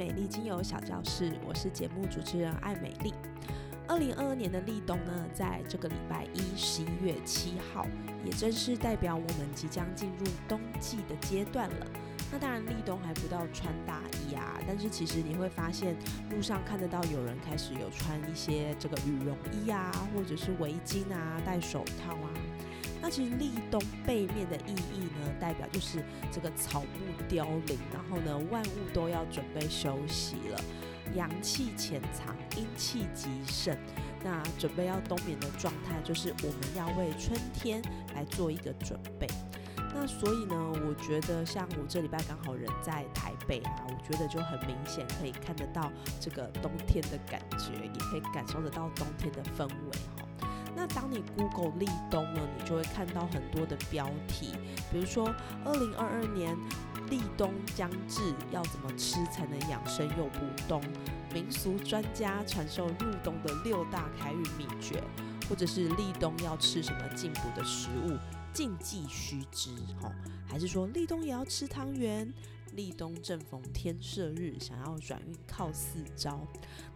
[0.00, 3.12] 美丽精油小教室，我是节目主持人艾美丽。
[3.86, 7.86] 二零二二年的立冬呢，在这个礼拜一，十一月七号，
[8.24, 11.86] 也正是代表我们即将进入冬季的阶段了。
[12.32, 15.94] 那当然，立冬还不到穿大衣啊，但是其实你会发现，
[16.30, 22.30] 路上看得到有人开始有穿一些这个羽绒衣啊，或者是围巾啊，戴手套啊。
[23.02, 30.60] 那其实立冬背面的意义呢，代表就是这个草木凋零，然后呢，万物都要准备休息了。
[31.14, 33.76] 阳气潜藏，阴气极盛。
[34.22, 37.82] 那准备要冬眠的状态，就是我们要为春天
[38.14, 39.26] 来做一个准备。
[39.92, 50.19] 那所以呢，我觉得像我这礼拜刚好人在台北啊，我觉得就很明显可以看得到这个冬天的感觉，也可以感受得到冬天的氛围。
[50.74, 54.52] 那当你 Google 立冬呢，你就会看到很多的标题，
[54.92, 56.56] 比如说二零二二年。
[57.08, 58.20] 立冬将至，
[58.52, 60.80] 要怎么吃才能养生又补冬？
[61.34, 65.02] 民俗专家传授入冬的六大开运秘诀，
[65.48, 68.16] 或者是立冬要吃什么进补的食物，
[68.52, 70.12] 禁忌须知，吼，
[70.46, 72.32] 还是说立冬也要吃汤圆？
[72.74, 76.46] 立冬正逢天赦日，想要转运靠四招。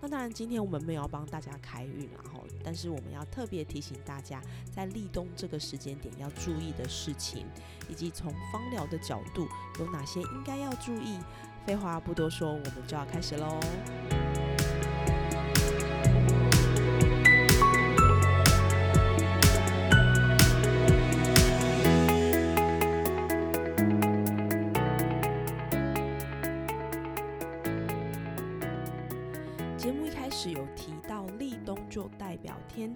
[0.01, 7.47] 那当然，今天我们没有帮大家开运，然后，但是我们要特别提醒大家，在立冬这个时间点要注意的事情，
[7.89, 9.47] 以及从芳疗的角度
[9.79, 11.19] 有哪些应该要注意。
[11.67, 13.59] 废话不多说，我们就要开始喽。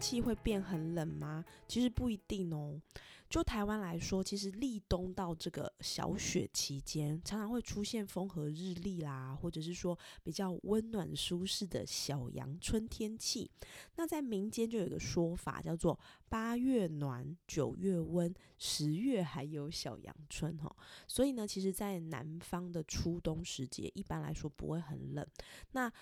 [0.09, 1.45] 气会变很冷吗？
[1.67, 2.81] 其实不一定哦。
[3.29, 13.51] 就台湾来说，其实立冬到这个小雪期间，常常会出现风和日丽啦，或者是说比较温暖舒适的小阳春天气。
[13.97, 20.75] 那在民间就有个说法，叫做八月暖，九月温，十月还有小阳春哈。
[21.07, 25.27] 所以呢，其实，在南方的初冬时节，一般来说不会很冷。
[25.73, 25.93] 那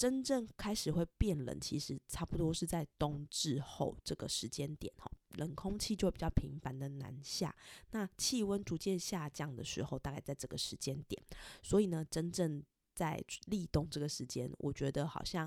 [0.00, 7.54] 真正开始会变冷，其实差不多是在冬至后这个时间点哈，冷空气就会比较频繁的南下，
[7.90, 11.22] 那气温逐渐下降的时候，大概在这个时间点。
[11.62, 15.46] 所以呢，真正在立冬这个时间，我觉得好像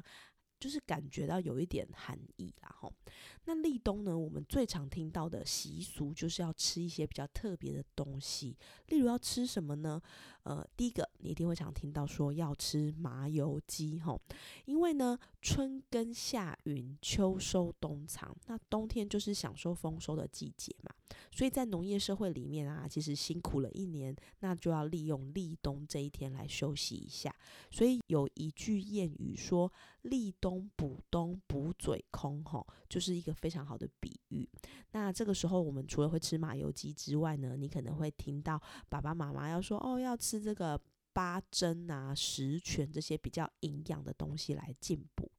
[0.60, 2.88] 就是感觉到有一点寒意啦哈。
[3.46, 8.56] 那立冬呢，我们最常听到的习俗就是要吃一些比较特别的东西，
[8.90, 10.00] 例如要吃什么呢？
[10.44, 14.22] 呃，第一个你一定会常听到说要吃麻油鸡吼，
[14.66, 20.94] 因为呢春耕夏耘，秋收冬藏，那冬天就是享受丰收的季节嘛，
[21.32, 27.34] 所以在农业社会里面啊，其实辛苦了一年，那就要利用立冬这一天来休息一下。
[27.72, 29.72] 所以有一句谚语说
[30.04, 34.48] “立冬补冬补嘴空”吼，就是一个非常好的比喻。
[34.92, 40.33] 那这个时候我们除了会吃麻油鸡之外呢，你可能会听到爸爸妈妈要说哦要吃。
[40.34, 40.82] 吃这个
[41.14, 45.30] 八珍啊、十全这些比较营养的东西来进补。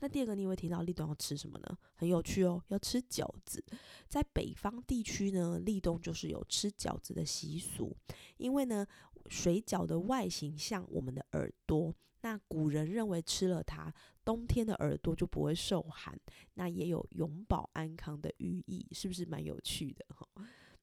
[0.00, 1.78] 那第二个，你会提到立冬要吃什么呢？
[1.94, 3.64] 很有趣哦，要吃饺子。
[4.08, 7.96] 在北方地区呢，立冬就是有吃饺子的习俗，
[8.36, 8.86] 因为呢，
[9.28, 13.90] 水饺的外形像我们的耳朵，那古人认为吃了它，
[14.22, 16.14] 冬天的耳朵就不会受寒，
[16.54, 20.28] 那也有永保安康的寓意，是不是蛮有趣的哈？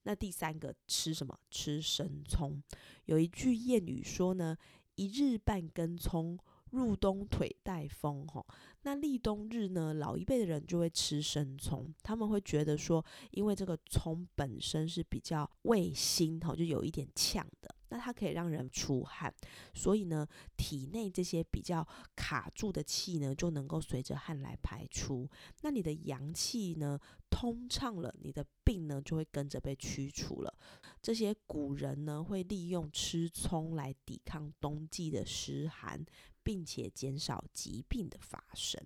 [0.04, 1.38] 那第三个吃什么？
[1.50, 2.62] 吃生葱。
[3.06, 4.56] 有一句谚语说呢
[4.96, 6.38] ：“一日半根葱，
[6.72, 8.46] 入冬腿带风。”吼，
[8.84, 17.76] 那立冬日呢，老一辈的人就会吃生葱，他们会觉得说，因为这个葱本身是比较味辛，哈，就有一点呛的。
[17.90, 19.34] 那它可以让人出汗，
[19.74, 25.30] 所以呢，体内这些比较卡住的气呢，就能够随着汗来排出。
[25.62, 27.00] 那你的阳气呢
[27.30, 30.54] 通畅了，你的病呢就会跟着被驱除了。
[31.02, 36.06] 这些古人呢会利用吃葱来抵抗冬季的湿寒，
[36.44, 38.82] 并且减少疾病的发生。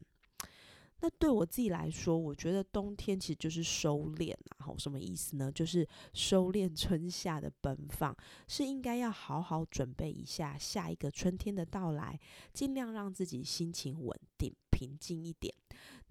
[1.04, 5.52] 那对我自己来说，我觉得冬天其实就是收敛啊，好，什么意思呢？
[5.52, 8.16] 就是收敛 春夏的奔放，
[8.48, 12.18] 是应该要好好准备一下下一个春天的到来，
[12.54, 15.54] 尽量让自己心情稳定、平静一点。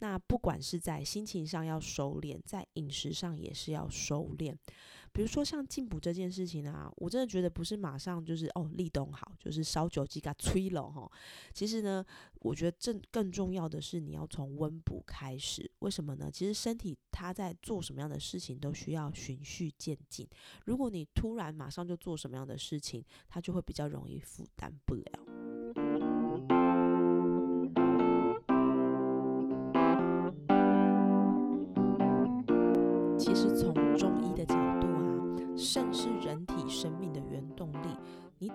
[0.00, 4.54] 那不管是在心情上要收敛，在饮食上也是要收敛。
[5.12, 11.10] 比如说像进补这件事情啊，我真的觉得不是马上就是哦立冬好，就是烧酒鸡给吹了哈。
[11.52, 12.04] 其实呢，
[12.40, 15.70] 我觉得正更重要的是你要从温补开始。
[15.80, 16.30] 为什么呢？
[16.32, 20.26] 其实身体它在做什么样的事情都需要循序渐进。
[20.64, 25.31] 如果你突然马上就做什么样的事情，它就会比较容易负担不了。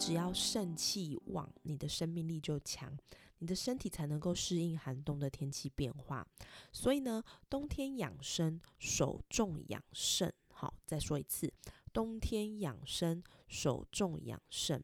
[0.07, 2.97] 只要肾气旺，你的生命力就强，
[3.39, 6.25] 你的身体才能够适应寒冬的天气变化。
[6.71, 10.33] 所以呢，冬天养生，手重养肾。
[10.53, 11.53] 好，再说一次，
[11.91, 14.81] 冬天养生，手重养肾。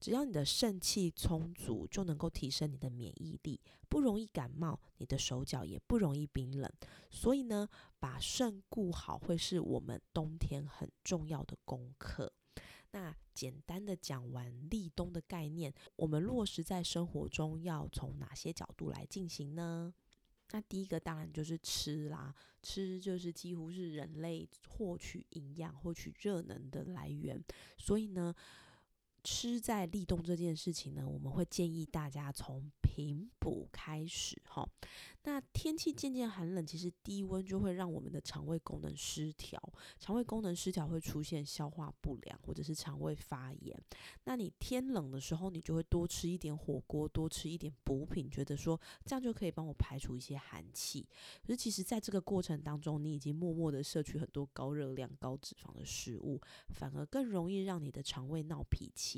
[0.00, 3.60] 只要你的肾气充足，就能够提升你的免疫力，
[3.90, 6.72] 不容易感冒，你的手脚也不容易冰冷。
[7.10, 7.68] 所以呢，
[8.00, 12.32] 把肾顾好会是我们冬天很重要的功课。
[12.92, 19.92] 那简单的讲完立冬的概念，我们落实在生活中要从哪些角度来进行呢？
[20.52, 27.42] 那第一个当然就是吃啦，吃就是几乎是人类获取营养、获取热能的来源，
[27.76, 28.34] 所以呢。
[29.24, 34.68] 吃在立冬这件事情呢，我们会建议大家从平补开始哈。
[35.24, 39.62] 那天气渐渐寒冷，其实低温就会让我们的肠胃功能失调，
[40.00, 43.80] 肠胃功能失调会出现消化不良或者是肠胃发炎。
[44.24, 51.06] 那你天冷的时候，你就会多吃一点火锅，多吃一点补品，觉得说这样就可以帮我排除一些寒气。
[51.46, 56.40] 可是其实在这个过程当中，你已经默默的摄取很多高热量、高脂肪的食物，
[56.70, 59.11] 反而更容易让你的肠胃闹脾气。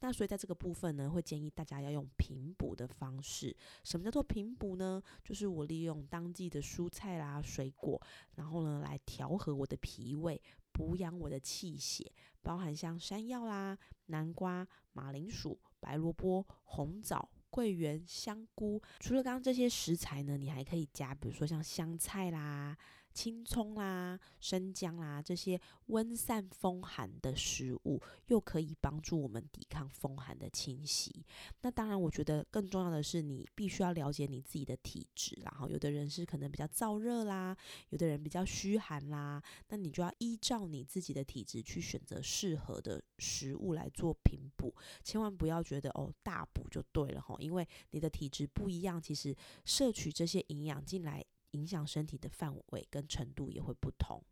[0.00, 3.56] 那所以在这个部分呢，会建议大家要用平补的方式。
[3.82, 5.02] 什么叫做平补呢？
[5.24, 8.00] 就是我利用当季的蔬菜啦、水果，
[8.36, 10.40] 然后呢来调和我的脾胃，
[10.72, 12.12] 补养我的气血，
[12.42, 13.76] 包含像山药啦、
[14.06, 18.80] 南瓜、马铃薯、白萝卜、红枣、桂圆、香菇。
[19.00, 22.76] 除了刚刚这些食材呢，你还可以加，比如说像香菜啦。
[23.14, 31.24] 青葱啦、生姜啦，这些温散风寒的食物，又可以帮助我们抵抗风寒的侵袭。
[31.62, 35.38] 那当然，我觉得更重要的是，你必须要了解你自己的体质。
[35.44, 37.56] 然后，有的人是可能比较燥热啦，
[37.90, 44.74] 有的人比较虚寒啦，那你就要依照你自己的体质去选择适合的食物来做平补。
[45.04, 49.32] 千万不要觉得哦大补就对了哈，因为你的体质不一样，其实
[49.64, 51.24] 摄取这些营养进来。
[51.54, 54.22] 影响身体的范围跟程度也会不同。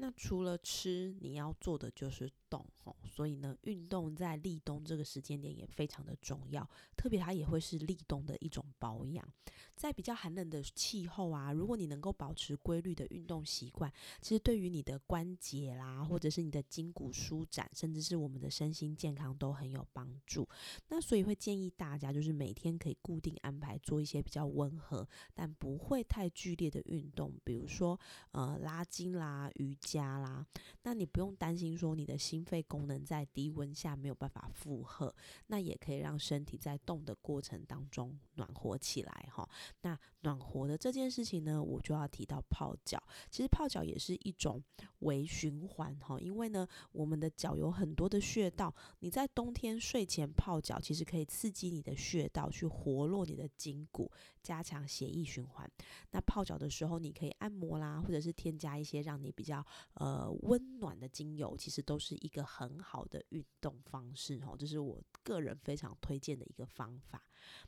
[0.00, 6.66] 那除了吃，你要做的就是动吼，所以呢，运动在立冬这个时间点也非常的重要，
[6.96, 9.28] 特别它也会是立冬的一种保养。
[9.76, 20.48] 在比较寒冷的气候啊，如果你能够保持规律的运动习惯，其实对于你的关节啦，或者是你的筋骨舒展，甚至是我们的身心健康都很有帮助。
[20.88, 27.98] 那所以会建议大家，就是每天可以固定安排做一些比较温和，但不会太剧烈的运动，比如说
[28.32, 30.46] 呃拉筋啦、瑜加啦，
[30.82, 35.12] 那你不用担心说你的心肺功能在低温下没有办法负荷，
[35.48, 39.48] 那也可以让身体在动的过程当中暖和起来哈。
[39.80, 43.02] 那暖和的这件事情呢，我就要提到泡脚。
[43.30, 44.62] 其实泡脚也是一种
[45.00, 54.10] 微循环哈，因为呢，我们的脚有很多的穴道，你在冬天睡前泡脚，其实可以刺激你的穴道，去活络你的筋骨，
[54.42, 55.70] 加强血液循环。
[56.10, 59.64] 那泡脚的时候，你可以按摩啦，或者是添加一些让你比较。
[59.94, 67.22] 呃，温暖的精油其实都是一个很好的运动方式哦，这是我个人非常推荐的一个方法。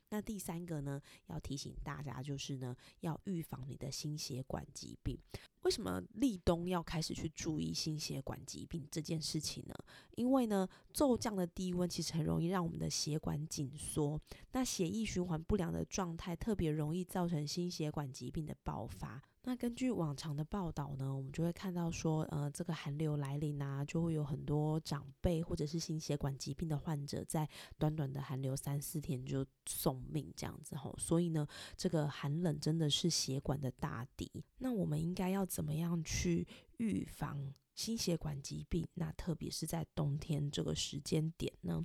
[0.09, 5.19] 那第三个呢，要提醒大家就是呢，要预防你的心血管疾病。
[5.62, 9.75] 为什么立冬要开始去注意心血管疾病这件事情呢？
[10.16, 14.21] 因为呢，骤降的低温其实很容易让我们的血管紧缩，
[14.52, 19.23] 那血液循环不良的状态特别容易造成心血管疾病的爆发。
[19.45, 30.95] 那根据往常的报道呢，我们就会看到说，呃，这个寒流来临啊，就会有很多长辈或者是心血管疾病的患者，在短短的寒流三四天就送命这样子吼。
[30.97, 31.45] 所以呢，
[31.77, 34.31] 这个寒冷真的是血管的大敌。
[34.59, 36.47] 那我们应该要怎么样去
[36.77, 38.87] 预防心血管疾病？
[38.95, 41.85] 那特别是在冬天这个时间点呢？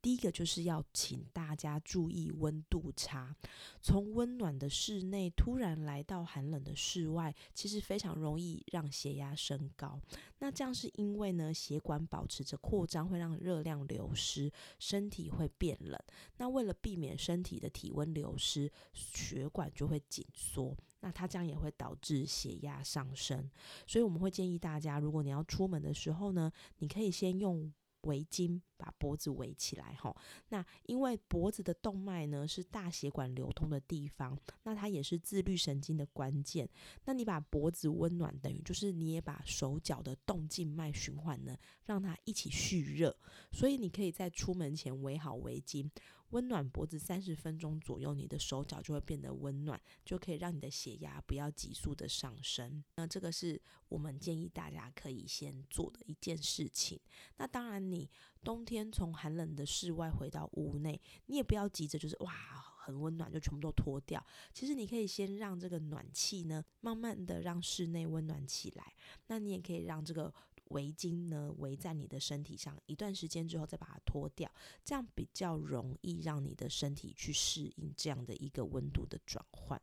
[0.00, 3.34] 第一个就是要请大家注意温度差，
[3.82, 10.00] 从温暖的室内突然来到寒冷的室外，其实非常容易让血压升高。
[10.38, 16.00] 那这样是因为呢，血管保持着扩张，会让热量流失，身体会变冷。
[16.36, 20.76] 那为了避免身体的体温流失，血管就会紧缩。
[21.00, 23.50] 那它这样也会导致血压上升。
[23.84, 27.72] 所以我们会建议大家，如果你要出门的时候呢，你可以先用。
[28.02, 30.14] 围巾把脖子围起来，哈。
[30.48, 36.68] 那因为脖子的动脉呢是大血管流通的地方，那它也是自律神经的关键。
[37.04, 43.16] 那你把脖子温暖，等于就是你也把手脚的动静脉循环呢，让它一起蓄热。
[43.52, 45.90] 所以你可以在出门前围好围巾。
[46.30, 52.84] 温暖脖子三十分钟左右，你的手脚就会变得温暖，就可以让你的血压不要急速的上升。
[52.96, 57.00] 那这个是我们建议大家可以先做的一件事情。
[57.36, 58.08] 那当然，你
[58.44, 62.32] 冬天从寒冷的室外回到屋内，你也不要急着就是哇
[62.78, 64.24] 很温暖就全部都脱掉。
[64.52, 68.94] 其实你可以先让这个暖气呢，慢慢的让室内温暖起来。
[69.28, 70.32] 那你也可以让这个。
[70.70, 74.50] 围巾呢围在你的身体上一段时间之后再把它脱掉，
[74.84, 79.80] 这样比较容易让你的身体去适应这样的一个温度的转换。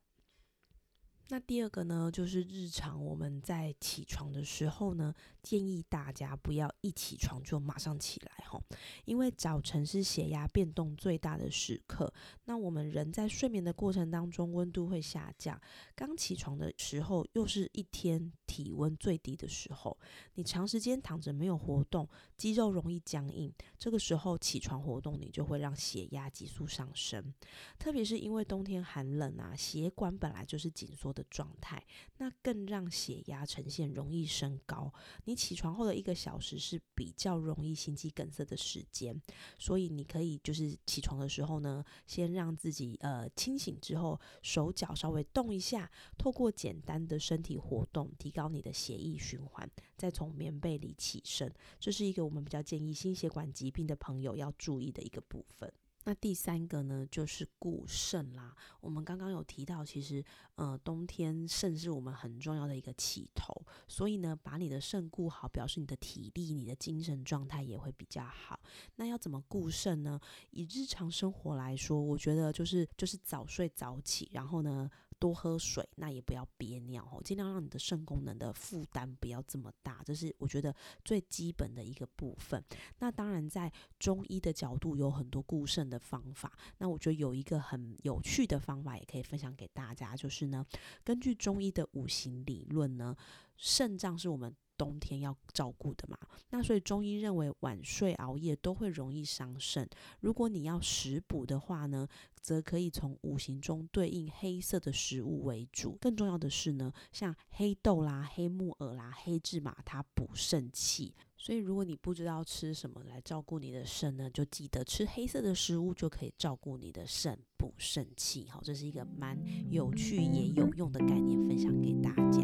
[1.27, 8.61] 那第二个呢，就是日常我们在起床的时候呢，建议大家不要一起床就马上起来哈，
[9.05, 12.13] 因为早晨是血压变动最大的时刻。
[12.43, 15.59] 那我们人在睡眠的过程当中，温度会下降，
[15.95, 19.97] 刚起床的时候又是一天体温最低的时候，
[20.35, 27.33] 你长时间躺着没有活动，肌肉容易僵硬，这个时候起床活动，你就会让血压急速上升。
[27.79, 31.14] 特别是因为冬天寒冷啊，血管本来就是紧缩。
[31.15, 31.83] 的状态，
[32.17, 34.93] 那更让血压呈现容易升高。
[35.23, 39.19] 你起床后的一个小时是比较容易心肌梗塞的时间，
[39.57, 51.51] 所以你可以就是起床的时候呢，先让自己呃清醒之后，手脚稍微动一下，透过简单的身体活动，提高你的血液循环，再从棉被里起身。
[51.79, 55.71] 这是一个我们比较建议心血管疾病的朋友要注意的一个部分。
[56.05, 58.55] 那第三个呢，就是固肾啦。
[58.79, 60.23] 我们刚刚有提到，其实
[60.55, 63.53] 呃，冬天肾是我们很重要的一个起头，
[63.87, 68.59] 所以呢，把你的肾固好，表示你的体力、你的精神状态也会比较好。
[68.95, 70.19] 那要怎么固肾呢？
[70.51, 74.89] 以日常生活来说，我觉得就是就是早睡早起，然后呢。
[75.25, 80.71] 多喝水，那也不要憋尿哦，尽量让你的肾功能的负担不要这么大，这是我觉得
[81.03, 82.63] 最基本的一个部分。
[82.99, 90.63] 那当然，在中医的角度有很多固肾的方法，那我觉得有一个很有趣的方法也可以分享给大家，就是呢，
[91.03, 93.17] 根据中医的五行理论呢，
[93.57, 94.55] 肾脏是我们。
[94.77, 96.17] 冬天要照顾的嘛，
[96.49, 99.89] 那所以中医认为晚睡熬夜都会容易伤肾。
[100.19, 102.05] 如果你要食补的话呢，
[102.41, 105.97] 则可以从五行中对应黑色的食物为主。
[106.01, 111.15] 更重要的是呢，像黑豆啦、黑木耳啦、黑芝麻，它补肾气。
[111.37, 118.49] 所以如果你不知道吃什么来照顾你的肾呢，就记得吃黑色的食物就可以照顾你的肾，补肾气。
[118.49, 122.43] 好，这是一个蛮有趣也有用的概念，分享给大家。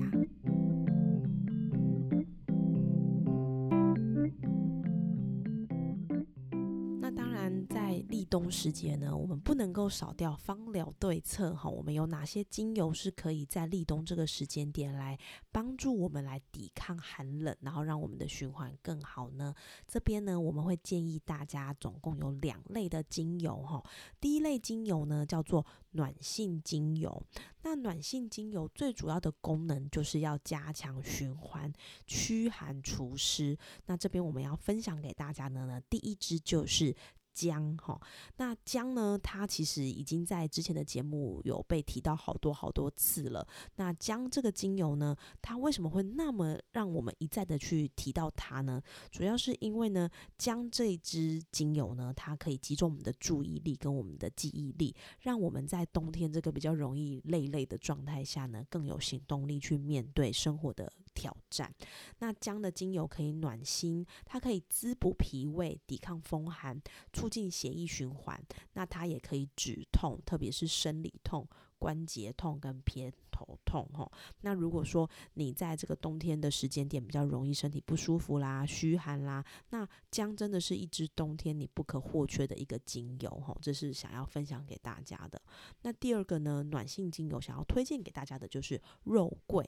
[8.32, 11.70] 冬时节呢，我们不能够少掉芳疗对策哈。
[11.70, 15.20] 我们有哪些精油是可以在立冬这个时间点来
[15.52, 19.54] 帮助我们来抵抗寒冷，然后让我们的循环更好呢？
[19.86, 23.84] 这边呢，我们会建议大家总共有两类的精油哈。
[24.22, 27.22] 第一类精油呢叫做暖性精油，
[27.64, 31.70] 那暖性精油最主要的功能就是要加强循环、
[32.08, 33.58] 驱寒除湿。
[33.88, 36.96] 那这边我们要分享给大家的呢，第一支就是。
[37.34, 38.00] 姜哈，
[38.38, 39.20] 那姜呢？
[39.22, 43.48] 它其实已经在之前的节目有被提到好多好多次了。
[43.76, 48.82] 那姜这个精油呢，它为什么会那么让我们一再的去提到它呢？
[49.12, 61.74] 主要是因为呢，姜这一支精油呢，它可以集中我们的注意力跟我们的记忆力，让我们在冬天这个比较容易累累的状态下呢，更有行动力去面对生活的挑战。
[62.20, 66.82] 那姜的精油可以暖心，它可以滋补脾胃，抵抗风寒。
[67.13, 68.41] 促进血液循环，
[68.74, 74.12] 那它也可以止痛，特别是生理痛、关节痛跟偏头痛吼。
[74.42, 85.42] 那如果说你在这个冬天的时间点比较容易身体不舒服啦、虚寒啦，那姜真的是一支冬天你不可或缺的一个精油吼，这是想要分享给大家的。
[85.84, 89.66] 那第二个呢，暖性精油想要推荐给大家的就是肉桂。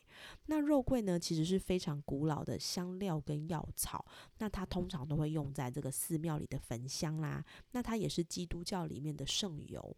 [0.48, 4.05] 那肉桂呢，其实是非常古老的香料跟药草，
[4.39, 7.43] 那它通常都会用在这个寺庙里的焚香啦。
[7.72, 9.95] 那它也是基督教里面的圣油。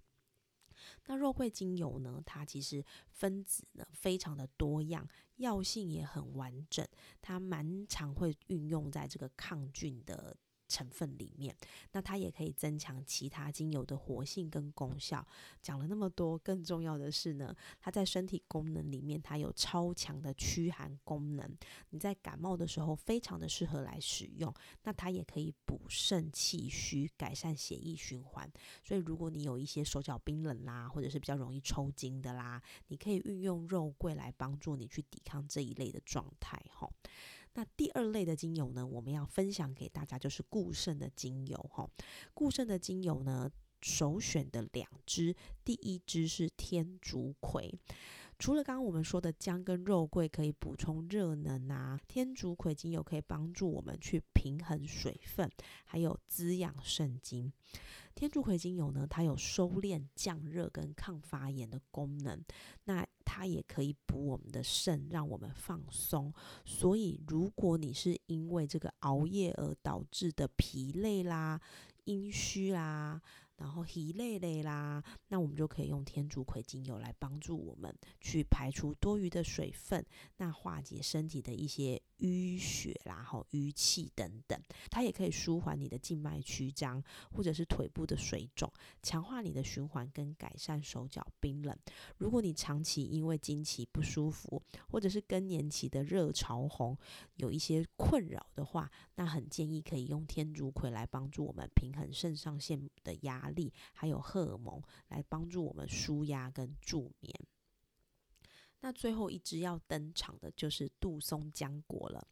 [1.07, 5.07] 那肉桂精油呢，它其实分子呢非常的多样，
[5.38, 6.85] 药性也很完整，
[7.21, 10.35] 它蛮常会运用在这个抗菌的。
[10.67, 11.55] 成分里面，
[11.91, 15.25] 那它也可以增强其他精油的活性跟功效。
[15.62, 21.57] 讲了那么多，更重要的是呢，它在身体功能里面，它有超强的驱寒功能。
[21.89, 24.53] 你在感冒的时候，非常的适合来使用。
[24.84, 28.51] 那它也可以补肾气虚，改善血液循环。
[28.84, 36.91] 所以，如果你有一些手脚冰冷啦，或者是比较容易抽筋的啦，你可以运用肉桂来帮助你去抵抗这一类的状态，吼。
[37.55, 41.89] 那第二类的精油呢，我们要分享给大家就是固肾的精油哈。
[42.33, 43.50] 固肾的精油呢，
[43.81, 47.74] 首选的两支，第一支是天竺葵。
[48.38, 55.50] 除了刚刚我们说的姜跟肉桂可以补充热能啊，天竺葵精油可以帮助我们去平衡水分，
[55.85, 57.53] 还有滋养肾精。
[58.13, 62.43] 天竺葵精油呢，它有收敛、降热跟抗发炎的功能。
[62.83, 66.32] 那它也可以补我们的肾，让我们放松。
[66.63, 71.60] 所以，如果你是因为这个熬夜而导致的疲累啦、
[72.05, 73.20] 阴虚啦，
[73.58, 80.05] 然后疲累累啦，那我们就可以用天竺葵精油来帮助我们去排除多余的水分，
[80.38, 84.60] 那化解身体的一些淤血啦、吼淤气等等。
[84.89, 88.72] 它也可以舒缓你的静脉曲张，或者是腿部的水肿，
[89.03, 91.77] 强化你的循环跟改善手脚冰冷。
[92.17, 96.98] 如果你长期因为经期不舒服，或者是更年期的热潮红
[97.36, 103.36] 有一些困扰的话，那很建议可以用天竺葵来帮助我们平衡肾上腺的压。
[103.36, 107.34] 压力还有荷尔蒙来帮助我们舒压跟助眠。
[108.85, 112.23] 那最后一支要登场的就是杜松浆果了。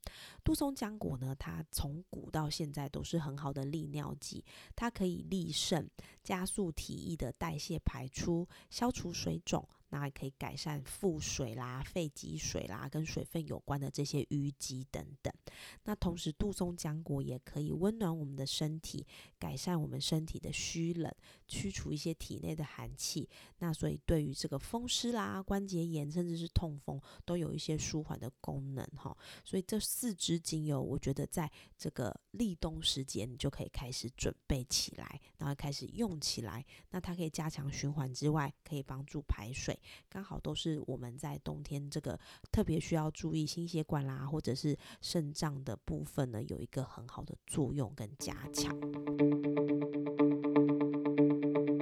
[0.43, 4.45] 杜松浆果呢，它从古到现在都是很好的利尿剂，
[4.75, 5.89] 它可以利肾，
[6.22, 9.67] 加速体液的代谢排出，消除水肿。
[9.89, 15.31] 那还可以改善腹水啦、肺积水啦，跟水分有关的这些淤积等等。
[15.83, 19.05] 那同时，杜松浆果也可以温暖我们的身体，
[19.38, 21.13] 改善我们身体的虚冷，
[21.53, 23.29] 驱除一些体内的寒气。
[23.60, 29.16] 那所以，对于这个风湿啦、关节炎，甚至是痛风，都有一些舒缓的功能哈。
[29.46, 36.66] 所以这四支精油，我觉得在这个立冬时节，你就可以开始准备起来，然后开始用起来。
[36.89, 39.79] 那它可以加强循环之外，可以帮助排水。
[40.09, 42.20] 刚好都是我们在冬天这个
[42.51, 48.74] 特别需要注意心血管啦，或者是肾脏的部分呢，有一个很好的作用跟加强。
[51.44, 51.73] thank you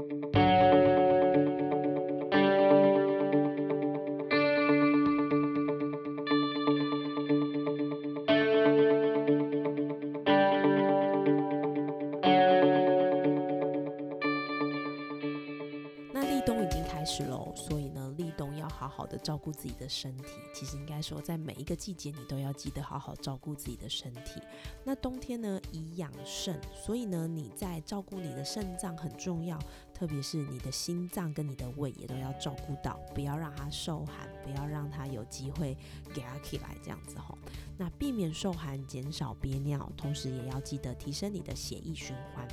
[19.91, 20.39] 身体。
[20.54, 24.41] 其实应该说，在每一个季节，你都要记得好好照顾自己的身体。
[24.86, 29.60] 那冬天呢，以养肾，所以呢，你在照顾你的肾脏很重要，
[29.93, 35.75] 特别是你的心脏跟你的胃也都要照顾到，不要让它受寒，不要让它有机会
[36.13, 37.38] 给它起来这样子吼。
[37.77, 42.47] 那避免受寒，减少憋尿，同时也要记得提升你的血液循环。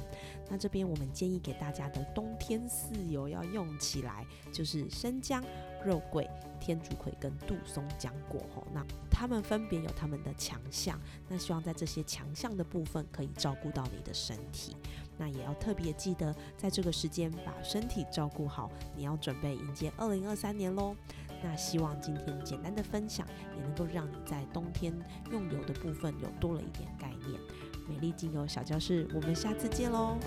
[0.50, 5.44] 那这边我们建议给大家的冬天四油要用起来，就是生姜、
[5.88, 6.28] 肉桂、
[6.60, 8.66] 天竺葵跟杜松浆果吼。
[8.74, 14.76] 那它们分别有它们的强项，那希望在这些强项的部分可以照顾到你的身体。
[15.16, 20.94] 那也要特别记得，在这个时间把身体照顾好，你要准备迎接二零二三年喽。
[21.42, 24.92] 那希望今天简单的分享也能够让你在冬天
[25.32, 27.40] 用油的部分有多了一点概念。
[27.88, 30.18] 美丽精油小教室，我们下次见喽。